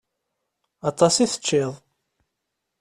[0.89, 1.71] Aṭas i teččiḍ.